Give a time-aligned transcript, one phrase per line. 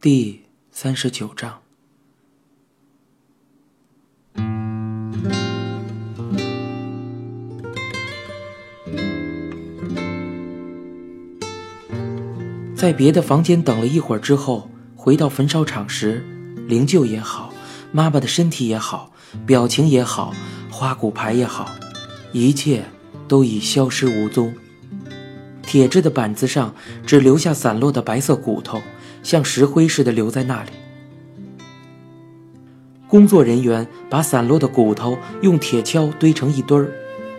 [0.00, 1.58] 第三十九章。
[12.76, 16.24] 在别的房间等了一会儿之后，回到焚烧场时，
[16.68, 17.52] 灵柩也好，
[17.90, 19.12] 妈妈的身体也好，
[19.44, 20.32] 表情也好，
[20.70, 21.74] 花骨牌也好，
[22.30, 22.84] 一切
[23.26, 24.54] 都已消失无踪。
[25.60, 26.72] 铁质的板子上
[27.04, 28.80] 只留下散落的白色骨头，
[29.28, 30.70] 像石灰似的留在那里。
[33.06, 36.88] 工作人员把散落的骨头用铁锹堆成一堆儿，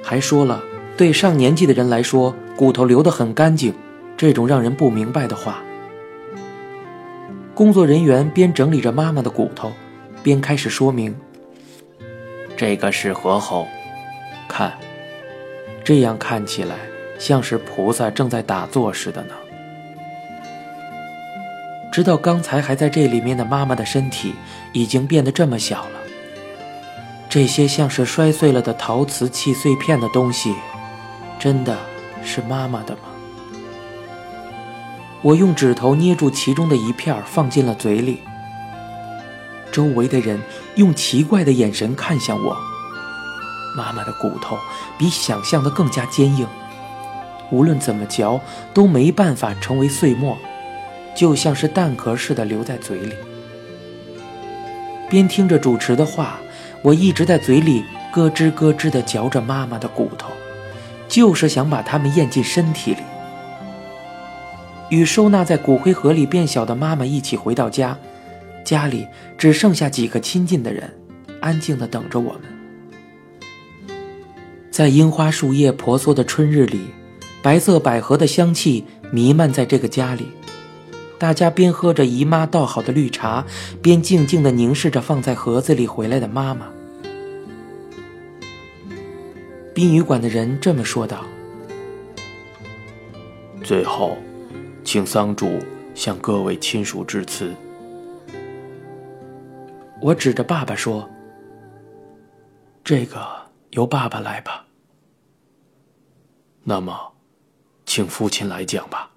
[0.04, 0.62] 还说了
[0.96, 3.74] 对上年纪的人来说，骨头留得很干净。
[4.16, 5.64] 这种让人不明白的话。
[7.56, 9.72] 工作人员边整理着妈妈的骨头，
[10.22, 11.16] 边开始说明
[12.56, 13.66] ：“这个是合后，
[14.48, 14.78] 看，
[15.84, 16.76] 这样看起来
[17.18, 19.34] 像是菩萨正在打坐似的呢。”
[21.92, 24.36] 直到刚才还在这里面的妈妈的身体，
[24.74, 26.00] 已经变得这么小了。
[27.30, 30.56] 这些像是摔碎了的陶瓷器碎片的东西，
[31.40, 31.78] 真的
[32.24, 33.02] 是妈妈的吗？
[35.22, 38.20] 我用指头捏住其中的一片，放进了嘴里。
[39.72, 40.40] 周围的人
[40.76, 42.58] 用奇怪的眼神看向我。
[43.76, 44.58] 妈妈的骨头
[44.98, 46.48] 比想象的更加坚硬，
[47.52, 48.40] 无论怎么嚼
[48.74, 50.36] 都没办法成为碎末，
[51.20, 53.14] 就像是蛋壳似的留在嘴里。
[55.10, 56.40] 边听着主持的话，
[56.82, 60.32] 我一直在嘴里咯吱咯吱地嚼着妈妈的骨头，
[61.10, 63.02] 就是想把它们咽进身体里。
[64.88, 67.98] 与收纳在骨灰盒里变小的妈妈一起回到家，
[68.64, 69.06] 家里
[69.38, 70.90] 只剩下几个亲近的人，
[71.42, 72.44] 安静地等着我们。
[74.72, 76.80] 在樱花树叶婆娑的春日里，
[77.42, 80.26] 白色百合的香气弥漫在这个家里。
[81.20, 83.46] 大家边喝着姨妈倒好的绿茶，
[83.82, 86.72] 边静静地凝视着放在盒子里回来的妈妈。
[89.76, 91.26] 殡仪馆的人这么说道
[93.64, 94.18] ：“最后。”
[94.82, 95.60] 请丧主
[95.94, 97.54] 向各位亲属致辞。
[100.02, 101.08] 我指着爸爸说
[102.84, 103.24] ：“这个
[103.72, 104.66] 由爸爸来吧。”
[106.64, 107.12] 那么，
[107.86, 109.12] 请父亲来讲吧，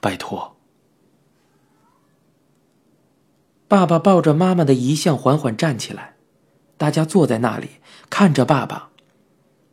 [0.00, 0.53] 拜托。
[3.74, 6.14] 爸爸抱着妈妈的遗像缓缓站起来，
[6.76, 7.70] 大家坐在那里
[8.08, 8.90] 看着爸爸。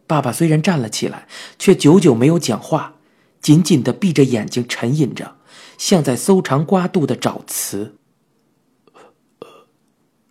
[0.07, 1.28] 爸爸虽然站了起来，
[1.59, 2.95] 却久久没有讲话。
[3.41, 5.35] 紧紧的闭着眼睛，沉吟着，
[5.78, 7.95] 像在搜肠刮肚的找词。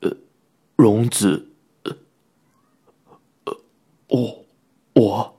[0.00, 0.16] 呃，
[0.75, 1.50] 荣子，
[1.84, 1.97] 呃，
[4.08, 4.44] 我，
[4.94, 5.37] 我，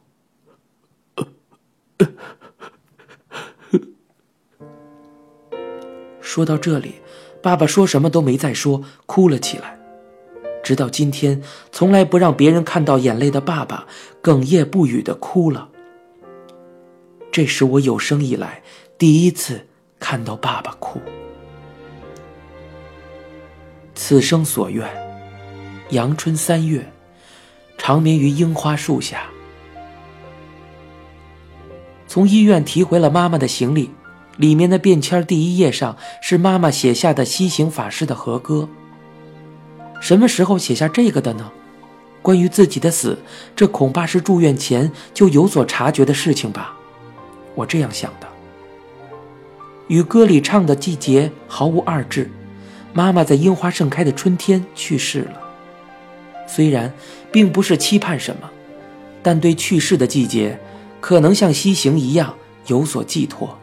[6.21, 7.00] 说到这里，
[7.41, 9.77] 爸爸说什么都没再说，哭了起来。
[10.63, 11.41] 直到今天，
[11.71, 13.87] 从来不让别人看到眼泪的爸爸，
[14.21, 15.69] 哽咽不语的哭了。
[17.31, 18.61] 这是我有生以来
[18.97, 19.67] 第一次
[19.99, 20.99] 看到爸爸哭。
[23.95, 24.87] 此生所愿，
[25.89, 26.91] 阳春三月，
[27.77, 29.23] 长眠于樱花树下。
[32.07, 33.89] 从医院提回了妈妈的行李，
[34.41, 38.67] 里面的便签第一页上是妈妈写下的西行法师的和歌。
[40.01, 41.51] 什么时候写下这个的呢？
[42.23, 43.19] 关于自己的死，
[43.55, 46.75] 这恐怕是住院前就有所察觉的事情吧。
[47.53, 48.27] 我这样想的，
[49.87, 52.27] 与歌里唱的季节毫无二致。
[52.93, 55.39] 妈妈在樱花盛开的春天去世了。
[56.47, 56.91] 虽然
[57.31, 58.49] 并不是期盼什么，
[59.21, 60.59] 但对去世的季节，
[60.99, 62.35] 可能像西行一样
[62.65, 63.55] 有所寄托。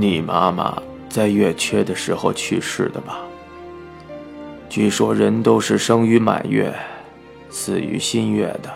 [0.00, 3.18] 你妈妈在月缺的时候去世的吧？
[4.68, 6.72] 据说人都是生于满月，
[7.50, 8.72] 死于新月的。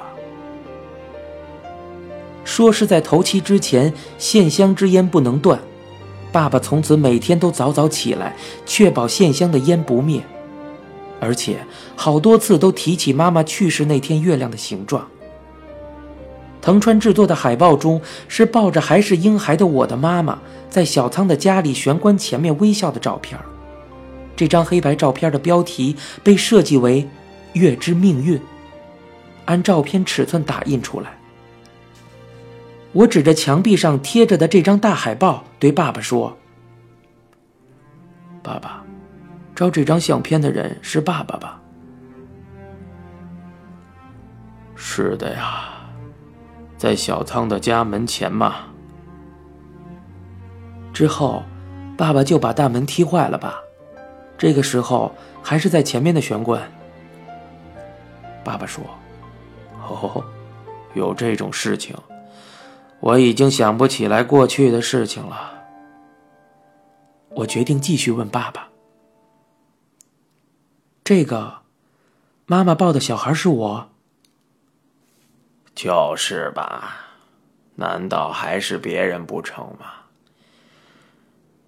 [2.45, 5.61] 说是在头七之前，线香之烟不能断。
[6.33, 8.35] 爸爸从此每天都早早起来，
[8.67, 10.21] 确保线香的烟不灭，
[11.21, 11.59] 而且
[11.95, 15.07] 好多次都提起妈妈去世那天月亮的形状。
[16.63, 20.39] 藤川制作的海报中是抱着还是婴孩的我的妈妈，
[20.71, 23.39] 在小仓的家里玄关前面微笑的照片。
[24.37, 27.07] 这张黑白照片的标题被设计为
[27.55, 28.41] “月之命运”，
[29.45, 31.19] 按照片尺寸打印出来。
[32.93, 36.39] 我指着墙壁上贴着的这张大海报，对爸爸说
[38.41, 38.85] ：“爸爸，
[39.55, 41.61] 照这张相片的人是爸爸吧
[44.77, 45.82] ？”“是的呀，
[46.83, 48.57] 在小仓的家门前嘛。”
[50.93, 51.45] 之后，
[51.97, 53.61] 爸爸就把大门踢坏了吧？
[54.37, 56.61] 这个时候还是在前面的玄关。
[58.43, 58.83] 爸爸说
[59.79, 60.25] ：“哦，
[60.95, 61.97] 有这种事情，
[62.99, 65.53] 我已经想不起来过去的事情了。”
[67.37, 68.71] 我决定继续问爸爸
[71.05, 71.59] ：“这个，
[72.47, 73.92] 妈妈抱的小孩是我？
[75.75, 77.07] 就是吧？
[77.77, 79.87] 难道还是别人不成吗？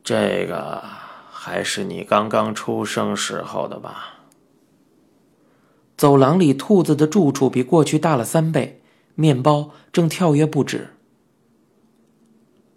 [0.02, 0.84] 这个
[1.30, 4.20] 还是你刚刚出生时候的吧？”
[5.96, 8.82] 走廊里，兔子的住处比过去大了三倍，
[9.14, 10.90] 面包正跳跃不止。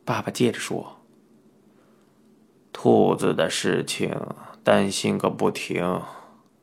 [0.05, 0.93] 爸爸接着说。
[2.71, 4.15] 兔子的事情
[4.63, 6.03] 担心个不停，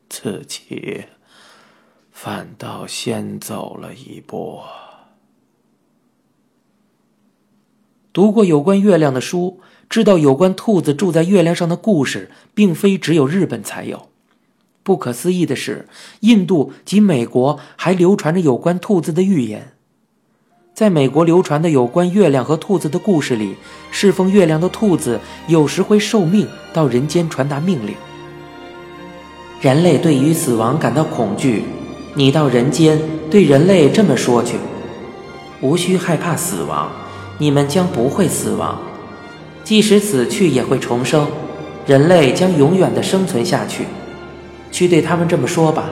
[0.09, 1.07] 自己
[2.25, 4.61] 反倒先走了一步。
[8.15, 9.61] 读过有关月亮的书，
[9.91, 14.09] 知道有关兔子住在月亮上的故事，并非只有日本才有。
[14.83, 15.87] 不可思议的是，
[16.21, 19.75] 印度及美国还流传着有关兔子的寓言。
[20.73, 23.57] 在美国流传的有关月亮和兔子的故事里，
[23.91, 27.95] 侍奉月亮的兔子有时会受命到人间传达命令。
[29.61, 31.65] 人类对于死亡感到恐惧，
[32.15, 33.01] 你到人间
[33.31, 34.57] 对人类这么说去：
[35.61, 36.89] 无需害怕死亡，
[37.39, 38.79] 你们将不会死亡，
[39.65, 41.27] 即使死去也会重生，
[41.87, 43.85] 人类将永远的生存下去。
[44.71, 45.85] 去对他们这么说吧。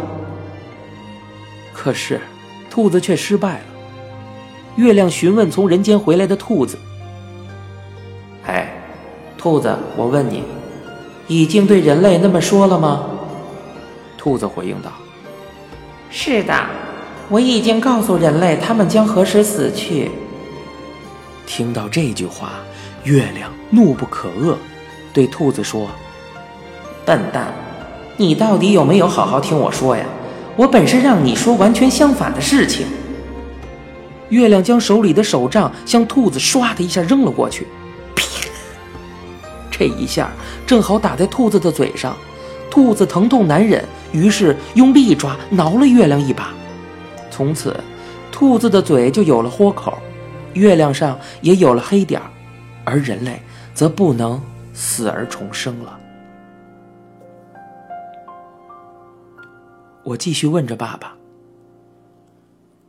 [1.72, 2.20] 可是，
[2.70, 3.64] 兔子却失败了。
[4.76, 6.78] 月亮询问从人间回来的兔子
[8.46, 8.72] ：“哎，
[9.36, 10.44] 兔子，我问你，
[11.26, 13.06] 已经对人类那么说了吗？”
[14.16, 14.90] 兔子回应道
[16.14, 16.54] ：“是的，
[17.30, 20.10] 我已经告诉人类他们将何时死去。”
[21.46, 22.52] 听到这句话，
[23.04, 24.54] 月亮怒不可遏，
[25.12, 25.88] 对兔子说
[27.06, 27.52] ：“笨蛋，
[28.18, 30.04] 你到底有没有好好听我说呀？
[30.54, 32.86] 我本是让你说完全相反的事情。”
[34.28, 37.66] 月亮将手里的手杖向兔子唰的一下扔了过去，
[39.70, 40.30] 这一下
[40.66, 42.14] 正好打在兔子的嘴上，
[42.70, 46.52] 兔子疼痛难忍，于是用利爪挠了月亮一把。
[47.30, 47.78] 从此，
[48.30, 49.98] 兔子的嘴就有了豁口，
[50.54, 52.30] 月亮上也有了黑点儿，
[52.84, 53.40] 而人类
[53.74, 54.40] 则不能
[54.72, 55.98] 死而重生了。
[60.04, 61.14] 我继续问着爸爸。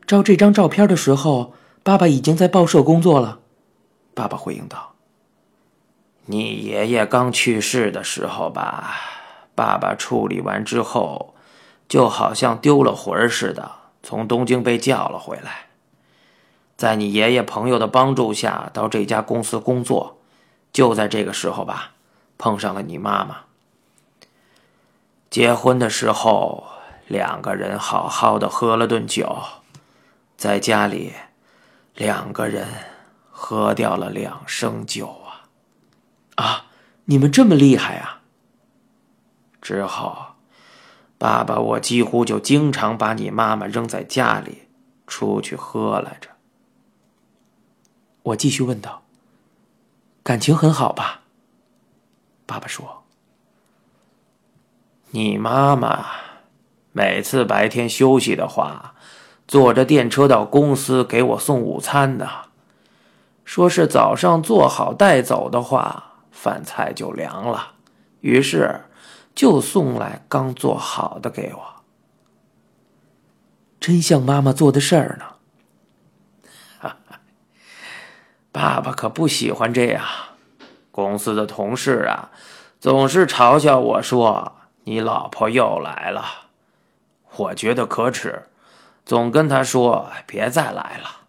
[0.05, 1.53] 照这张照片的时候，
[1.83, 3.39] 爸爸已经在报社工作了。
[4.13, 4.93] 爸爸回应道
[6.27, 8.95] ：“你爷爷刚去世的时候吧，
[9.55, 11.33] 爸爸处理完之后，
[11.87, 13.71] 就好像丢了魂儿似的，
[14.01, 15.67] 从东京被叫了回来，
[16.75, 20.17] 在你爷爷朋友的帮助下，到这家公司工作。
[20.71, 21.91] 就在这个时候吧，
[22.37, 23.41] 碰上了你妈妈。
[25.29, 26.63] 结婚的时候，
[27.07, 29.37] 两个人好好的喝了顿酒。”
[30.35, 31.13] 在家里，
[31.95, 32.67] 两个人
[33.31, 35.21] 喝掉了两升酒
[36.35, 36.43] 啊！
[36.43, 36.65] 啊，
[37.05, 38.22] 你们这么厉害啊！
[39.63, 40.35] 之后，
[41.17, 44.67] 爸爸我几乎就经常把你妈妈扔在家里，
[45.07, 46.29] 出去喝来着。
[48.23, 49.03] 我继续问道
[50.21, 51.21] ：“感情很好吧？”
[52.45, 53.05] 爸爸说
[55.11, 56.05] ：“你妈妈
[56.91, 58.89] 每次白天休息的话。”
[59.45, 62.27] 坐着电车到公司给我送午餐呢，
[63.43, 67.73] 说是早上做好带走的话，饭菜就凉了，
[68.21, 68.85] 于是
[69.35, 71.73] 就送来刚做好的给我。
[73.79, 76.91] 真像妈妈做的事儿呢。
[78.51, 80.05] 爸爸可不喜欢这样，
[80.91, 82.31] 公司的同事啊，
[82.79, 86.23] 总是嘲笑我说你老婆又来了，
[87.35, 88.47] 我觉得可耻。
[89.05, 91.23] 总跟他说别再来了。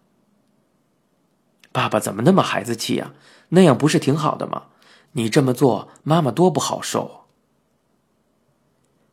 [1.73, 3.11] 爸爸怎么那么孩子气呀？
[3.49, 4.67] 那样不是挺好的吗？
[5.11, 7.24] 你这么做，妈妈多不好受。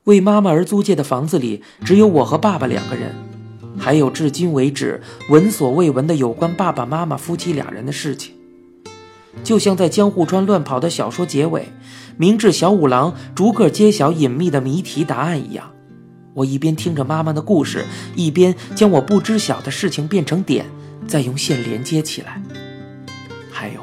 [0.04, 3.14] 为妈妈而租借的房子里只有我和爸爸两个人，
[3.78, 8.34] 还有至今为止闻所未闻的有关爸爸妈妈夫妻俩人的事情，
[9.44, 11.68] 就像在江户川乱跑的小说结尾，
[12.16, 15.70] 明智小五郎逐个揭晓隐秘的谜题答案一样。
[16.34, 17.84] 我一边听着妈妈的故事，
[18.16, 20.66] 一边将我不知晓的事情变成点，
[21.06, 22.42] 再用线连接起来。
[23.52, 23.80] 还有，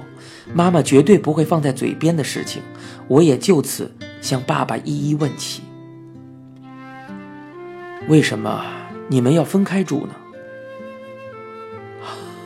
[0.54, 2.62] 妈妈绝对不会放在嘴边的事情，
[3.08, 5.62] 我也就此向爸爸一一问起。
[8.10, 8.66] 为什么
[9.08, 10.16] 你们要分开住呢？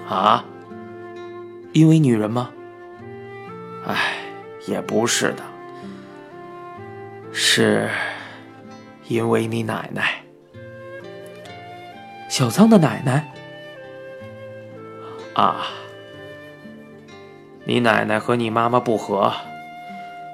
[0.08, 0.46] 啊？
[1.72, 2.52] 因为女人吗？
[3.88, 4.20] 哎。
[4.66, 5.44] 也不是的，
[7.34, 7.90] 是
[9.10, 10.24] 因为你奶奶。
[12.30, 13.30] 小仓的奶奶
[15.34, 15.66] 啊，
[17.66, 19.34] 你奶奶和你妈妈不和，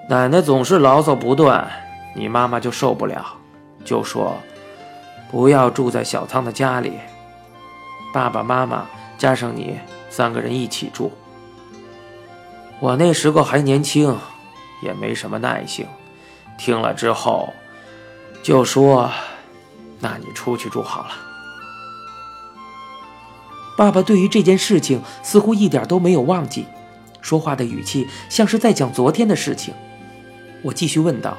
[0.08, 1.68] 奶奶总是牢骚不断，
[2.16, 3.36] 你妈妈就受不了，
[3.84, 4.38] 就说
[5.30, 6.94] 不要住在小仓的家里，
[8.14, 11.12] 爸爸妈妈加上你三个人一起住。
[12.80, 14.18] 我那时候还年轻，
[14.82, 15.86] 也没什么耐性，
[16.58, 17.54] 听了之后
[18.42, 19.12] 就说
[20.00, 21.12] ：“那你出去住好了。”
[23.78, 26.66] 爸爸对于这件事情似乎一点都没有忘记，
[27.22, 29.74] 说话的语气像是在讲昨天的事情。
[30.64, 31.38] 我继续问道：“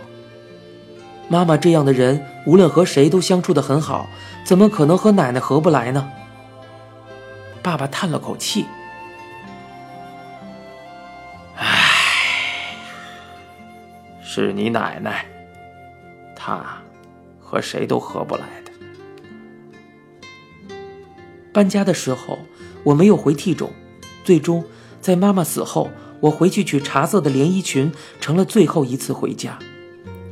[1.31, 4.09] 妈妈这样的人，无论和谁都相处的很好，
[4.45, 6.11] 怎么可能和奶奶合不来呢？”
[7.63, 8.67] 爸爸叹了口气
[11.55, 12.75] ：“唉，
[14.21, 15.25] 是你奶奶，
[16.35, 16.83] 她
[17.39, 18.73] 和谁都合不来的。”
[21.55, 22.41] 搬家的时候，
[22.83, 23.71] 我没有回 T 中，
[24.25, 24.65] 最终
[25.01, 29.61] 在妈妈死后，我回去取茶色的连衣裙，成了最后一次回家。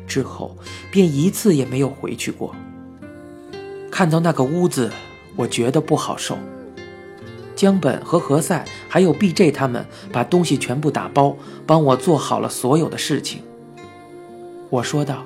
[0.09, 0.57] 之后
[0.91, 2.55] 便一次也没有回去过。
[3.91, 4.91] 看到那个屋子，
[5.37, 6.37] 我觉得不好受。
[7.55, 11.37] 江本和何塞还有 BJ 他们把东西全部打包，
[11.67, 13.43] 帮我做好了所有的事情。
[14.71, 15.25] 我说道：“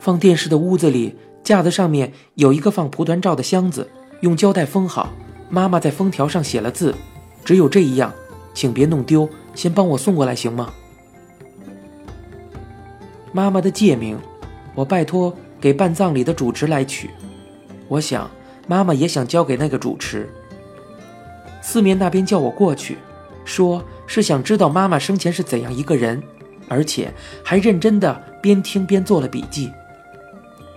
[0.00, 3.88] 放电视的屋子里。”架子上面有一个放蒲团照的箱子，
[4.20, 5.10] 用胶带封好。
[5.48, 6.94] 妈妈在封条上写了字，
[7.44, 8.12] 只有这一样，
[8.54, 9.28] 请别弄丢。
[9.54, 10.72] 先帮我送过来行吗？
[13.32, 14.18] 妈妈的戒名，
[14.74, 17.10] 我拜托给办葬礼的主持来取。
[17.88, 18.30] 我想
[18.66, 20.28] 妈妈也想交给那个主持。
[21.62, 22.98] 四面那边叫我过去，
[23.44, 26.22] 说是想知道妈妈生前是怎样一个人，
[26.68, 27.12] 而且
[27.44, 29.70] 还认真的边听边做了笔记。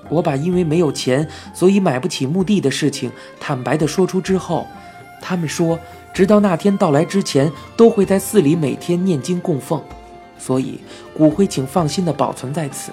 [0.09, 4.67] 我把因为没有钱，所以买不起墓地的事情坦白的说出之后，
[5.21, 5.79] 他们说，
[6.13, 9.81] 直到那天到来之前，都会在寺里每天念经供奉，
[10.45, 10.77] 所以
[11.13, 12.91] 骨灰请放心地保存在此。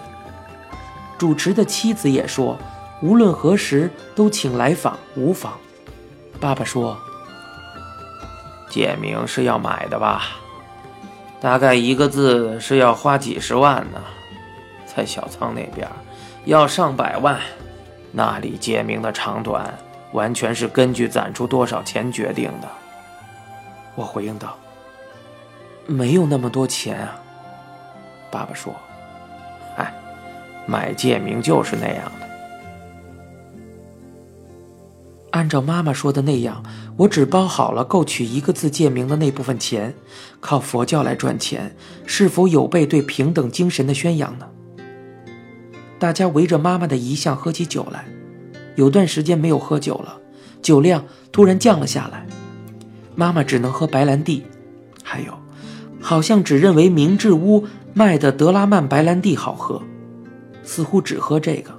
[1.18, 2.56] 主持的妻子也说，
[3.02, 5.54] 无论何时都请来访无妨。
[6.38, 6.96] 爸爸说，
[8.68, 10.22] 简明是要买的吧？
[11.40, 14.00] 大概一个字是要花几十万呢，
[14.86, 15.88] 在小仓那边。
[16.44, 17.40] 要上百万，
[18.12, 19.76] 那里借名的长短
[20.12, 22.68] 完全是根据攒出多少钱决定的。
[23.96, 24.56] 我回应道
[25.86, 27.20] ：“没有那么多钱啊。”
[28.30, 28.74] 爸爸说
[29.76, 29.92] ：“哎，
[30.66, 32.28] 买借名就是那样的。
[35.30, 36.62] 按照妈妈说的那样，
[36.96, 39.94] 我只包好了够取一个字借名的那部分钱，
[40.40, 44.46] 靠佛教来赚钱，是否有悖对平等精神的宣扬呢？”
[46.00, 48.06] 大家围着妈妈的遗像喝起酒来，
[48.74, 50.18] 有段时间没有喝酒了，
[50.62, 52.26] 酒量突然降了下来。
[53.14, 54.44] 妈妈只能喝白兰地，
[55.04, 55.38] 还有，
[56.00, 59.82] 好像只认为明治屋卖的德拉曼白兰地好喝，
[60.62, 61.78] 似乎只喝这个，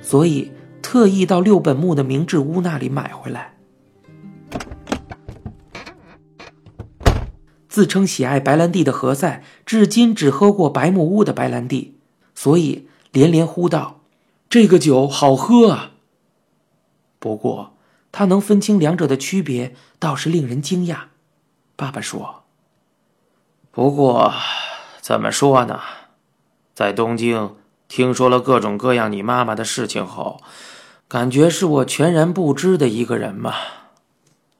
[0.00, 3.54] 所以特意到六本木的明治屋那里买回来。
[7.68, 11.96] 自称喜爱白兰地的何塞，至今只喝过白木屋的白兰地，
[12.34, 12.88] 所以。
[13.12, 14.00] 连连呼道
[14.48, 15.92] ：“这个酒好喝啊！”
[17.20, 17.74] 不过，
[18.10, 20.96] 他能分清两者的区别，倒是令人惊讶。
[21.76, 22.44] 爸爸说
[23.70, 24.32] ：“不过，
[25.02, 25.80] 怎么说呢？
[26.74, 27.56] 在东京
[27.88, 30.40] 听说了各种各样你妈妈的事情后，
[31.08, 33.52] 感觉是我全然不知的一个人嘛。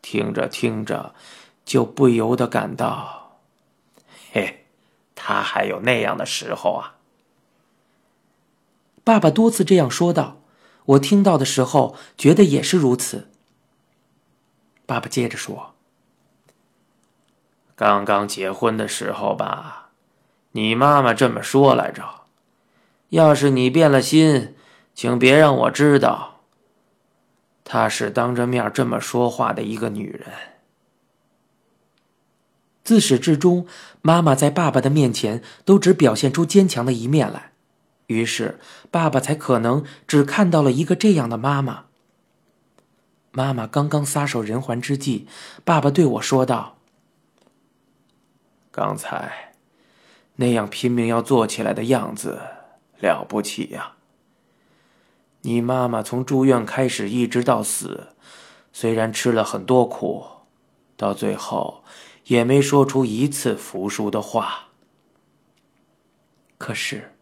[0.02, 1.14] 听着听着，
[1.64, 3.38] 就不由得感到，
[4.32, 4.66] 嘿，
[5.14, 6.96] 他还有那样的时候啊。”
[9.04, 10.38] 爸爸多次这样说道，
[10.86, 13.30] 我听到的时候觉得也是如此。
[14.86, 15.74] 爸爸接着说
[17.76, 19.81] ：“刚刚结婚的时候吧，
[20.52, 22.22] 你妈妈这么说来着，
[23.08, 24.54] 要是你变了心，
[24.94, 26.40] 请别让我知道。
[27.64, 30.28] 她是当着面这么说话的一个女人。
[32.84, 33.66] 自始至终，
[34.02, 37.52] 妈妈在爸爸的面前都只表现出坚强的一面来。”
[38.08, 38.58] 于是，
[38.90, 41.84] 爸爸才可能只看到了一个这样的妈妈。
[43.30, 45.26] 妈妈刚刚撒手人寰之际，
[45.64, 46.76] 爸爸对我说道
[48.70, 49.51] ：“刚才
[50.36, 52.40] 那样拼命要做起来的样子，
[53.00, 53.94] 了不起呀！
[55.42, 58.08] 你妈妈从住院开始一直到死，
[58.72, 60.24] 虽然吃了很多苦，
[60.96, 61.82] 到最后
[62.26, 64.68] 也没说出一次服输的话。
[66.58, 67.12] 可是，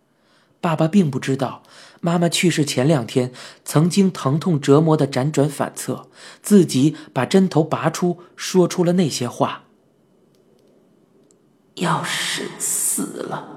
[0.60, 1.62] 爸爸并不知道，
[2.02, 3.32] 妈妈去世前两天，
[3.64, 6.10] 曾经疼痛折磨的辗转反侧，
[6.42, 9.64] 自己把针头拔出，说出了那些话。
[11.76, 12.50] 要是
[13.00, 13.48] 死了，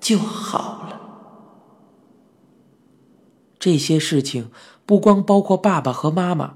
[0.00, 1.00] 就好了。
[3.58, 4.50] 这些事情
[4.86, 6.54] 不光包括爸爸和妈妈，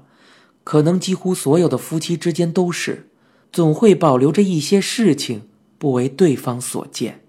[0.63, 3.09] 可能几乎所有的夫妻之间都是，
[3.51, 5.47] 总会保留着一些事情
[5.77, 7.21] 不为对方所见，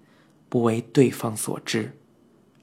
[0.49, 1.95] 不为对方所知，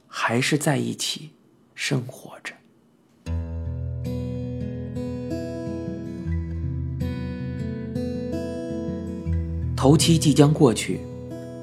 [0.08, 1.30] 还是在一起
[1.76, 2.54] 生活着。
[9.76, 11.00] 头七即将过去，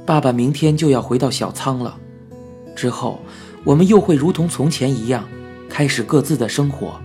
[0.06, 1.98] 爸爸明天就要回到小仓了，
[2.76, 3.20] 之后
[3.64, 5.26] 我们又会如同从前一样。
[5.68, 7.02] 开始各自的生活。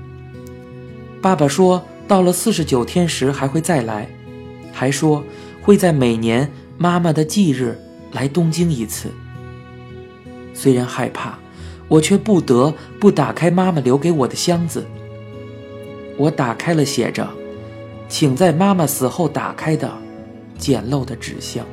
[1.21, 4.09] 爸爸说，到了四十九天时还会再来，
[4.73, 5.25] 还说
[5.61, 7.77] 会在每年妈妈的忌日
[8.13, 9.09] 来东京一次。
[10.55, 11.37] 虽然害怕，
[11.89, 14.87] 我却不得不打开妈妈留给我的箱子。
[16.17, 17.29] 我打开了写着
[18.09, 19.91] “请在妈妈死后打开”的
[20.59, 21.67] 简陋的纸箱。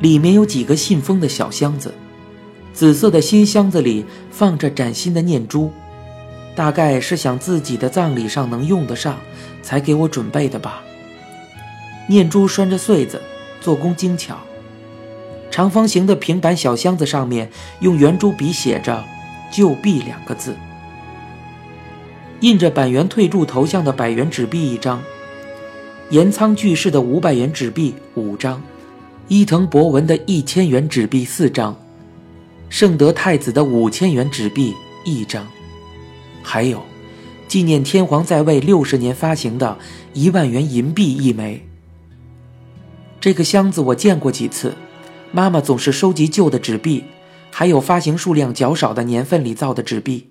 [0.00, 1.92] 里面有几个信封的小箱子，
[2.72, 5.72] 紫色的新箱子里放着崭新的念珠，
[6.54, 9.18] 大概是想自己的葬礼上能用得上，
[9.62, 10.82] 才给我准备的吧。
[12.08, 13.20] 念珠拴着穗子，
[13.60, 14.38] 做工精巧。
[15.50, 17.50] 长方形的平板小箱子上面
[17.80, 19.04] 用圆珠笔写着
[19.50, 20.54] “旧币”两个字，
[22.40, 25.02] 印着板垣退助头像的百元纸币一张，
[26.10, 28.62] 岩仓巨士的五百元纸币五张。
[29.28, 31.76] 伊藤博文的一千元纸币四张，
[32.70, 35.46] 圣德太子的五千元纸币一张，
[36.42, 36.82] 还有
[37.46, 39.76] 纪念天皇在位六十年发行的
[40.14, 41.68] 一万元银币一枚。
[43.20, 44.72] 这个箱子我见过几次，
[45.30, 47.04] 妈妈总是收集旧的纸币，
[47.50, 50.30] 还有发行数量较少的年份里造的纸币。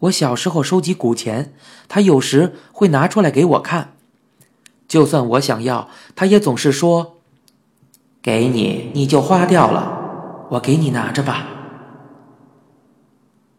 [0.00, 1.54] 我小时候收集古钱，
[1.86, 3.94] 她有时会拿出来给我看，
[4.88, 7.20] 就算我想要，她也总是说。
[8.22, 10.46] 给你，你就花掉了。
[10.52, 11.48] 我给你拿着吧。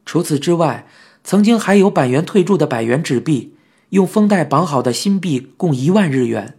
[0.05, 0.87] 除此之外，
[1.21, 3.55] 曾经还有百元退铸的百元纸币，
[3.89, 6.57] 用封袋绑好的新币共一万日元。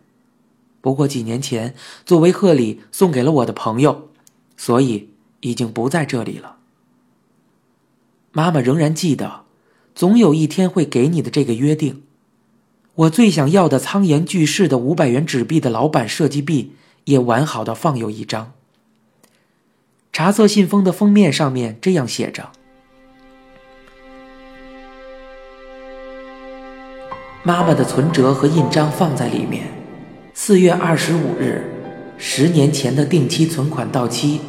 [0.83, 4.11] 不过几年前作为贺礼送给了我的朋友，
[4.55, 5.09] 所以
[5.41, 6.57] 已经不在这里了。
[8.33, 9.45] 妈妈仍然记得，
[9.95, 12.03] 总有一天会给你的这个约定。
[12.97, 16.73] 我最想要的苍岩巨士的五百元纸币的老板设计币。
[17.05, 18.53] 也完好的放有一张
[20.13, 22.51] 茶色信封的封面上面这样写着
[27.43, 29.67] ：“妈妈的存折和印章放在里面。
[30.33, 31.65] 四月二十五日，
[32.17, 34.41] 十年前的定期存款到期，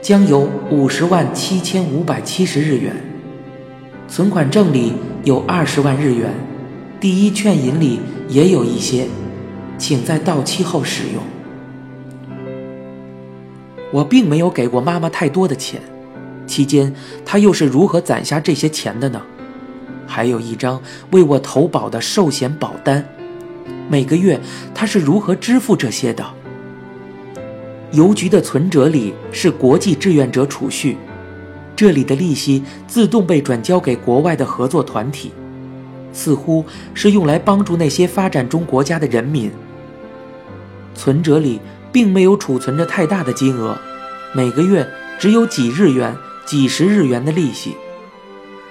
[0.00, 2.94] 将有五十万七千五百七十日元。
[4.08, 6.34] 存款证里有二十万日元，
[7.00, 9.06] 第一券银里也有一些，
[9.78, 11.22] 请在到期后使用。”
[13.92, 15.80] 我并没有给过妈妈太多的钱，
[16.46, 16.92] 期间
[17.26, 19.20] 她又是如何攒下这些钱的呢？
[20.06, 23.06] 还有一张为我投保的寿险保单，
[23.88, 24.40] 每个月
[24.74, 26.24] 她是如何支付这些的？
[27.92, 30.96] 邮局的存折里是国际志愿者储蓄，
[31.76, 35.32] 这里的利息自动被转交给国外的合作团体，
[36.14, 39.50] 似乎是用来帮助那些发展中国家的人民。
[40.94, 41.60] 存折里。
[41.92, 43.78] 并没有储存着太大的金额，
[44.32, 47.76] 每个月只有几日元、几十日元的利息。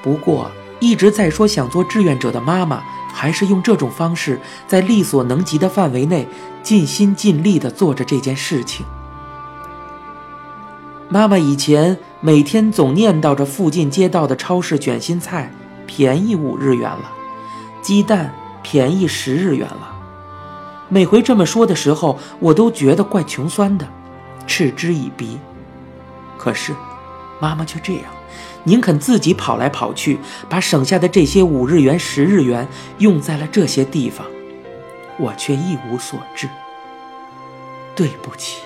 [0.02, 2.82] 不过，一直在说想做志愿者的妈妈，
[3.14, 6.28] 还是用这种方式，在力所能及的范围内，
[6.64, 8.84] 尽心尽力地做着这件事情。
[11.08, 15.54] 妈妈以前每天总念叨着附近街道的超市卷心菜
[15.86, 17.12] 便宜五日元了，
[17.82, 20.01] 鸡蛋便宜十日元了。
[20.94, 23.88] 每回这么说的时候，我都觉得怪穷酸的，
[24.46, 25.40] 嗤之以鼻。
[26.38, 26.76] 可是，
[27.40, 28.04] 妈妈却这样，
[28.66, 34.28] 宁肯自己跑来跑去，把省下的这些五日元、十日元用在了这些地方，
[35.18, 36.50] 我却一无所知。
[37.96, 38.58] 对不起。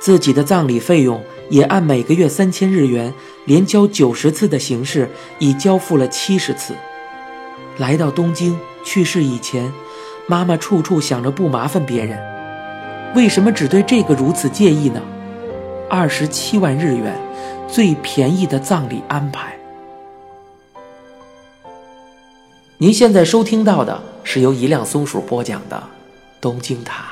[0.00, 6.74] 自己的葬礼费用也按每个月三千日元，连交九十次的形式，已交付了七十次。
[7.76, 9.72] 来到东京去世以前。
[10.30, 12.18] 妈妈处处想着不麻烦别人，
[13.14, 15.00] 为什么只对这个如此介意呢？
[15.88, 17.14] 二十七万日元，
[17.66, 19.56] 最便宜的葬礼安排。
[22.76, 25.76] 您现在收听到的是由一辆松鼠播讲的
[26.42, 27.04] 《东京塔》。